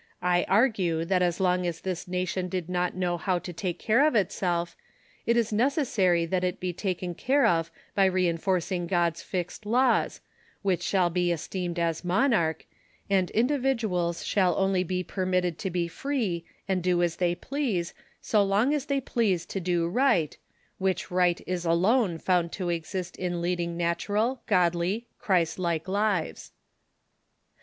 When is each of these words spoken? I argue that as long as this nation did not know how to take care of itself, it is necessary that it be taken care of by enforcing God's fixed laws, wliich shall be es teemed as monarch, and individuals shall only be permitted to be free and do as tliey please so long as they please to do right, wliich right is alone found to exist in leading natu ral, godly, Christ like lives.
I 0.23 0.45
argue 0.45 1.05
that 1.05 1.21
as 1.21 1.39
long 1.39 1.67
as 1.67 1.79
this 1.81 2.07
nation 2.07 2.49
did 2.49 2.67
not 2.69 2.95
know 2.95 3.17
how 3.19 3.37
to 3.37 3.53
take 3.53 3.77
care 3.77 4.03
of 4.07 4.15
itself, 4.15 4.75
it 5.27 5.37
is 5.37 5.53
necessary 5.53 6.25
that 6.25 6.43
it 6.43 6.59
be 6.59 6.73
taken 6.73 7.13
care 7.13 7.45
of 7.45 7.69
by 7.93 8.09
enforcing 8.09 8.87
God's 8.87 9.21
fixed 9.21 9.63
laws, 9.63 10.19
wliich 10.65 10.81
shall 10.81 11.11
be 11.11 11.31
es 11.31 11.47
teemed 11.47 11.77
as 11.77 12.03
monarch, 12.03 12.65
and 13.11 13.29
individuals 13.29 14.25
shall 14.25 14.57
only 14.57 14.83
be 14.83 15.03
permitted 15.03 15.59
to 15.59 15.69
be 15.69 15.87
free 15.87 16.45
and 16.67 16.81
do 16.81 17.03
as 17.03 17.15
tliey 17.17 17.39
please 17.39 17.93
so 18.23 18.41
long 18.43 18.73
as 18.73 18.87
they 18.87 19.01
please 19.01 19.45
to 19.45 19.59
do 19.59 19.87
right, 19.87 20.35
wliich 20.81 21.11
right 21.11 21.39
is 21.45 21.63
alone 21.63 22.17
found 22.17 22.51
to 22.53 22.69
exist 22.69 23.17
in 23.17 23.39
leading 23.39 23.77
natu 23.77 24.09
ral, 24.09 24.41
godly, 24.47 25.05
Christ 25.19 25.59
like 25.59 25.87
lives. 25.87 26.53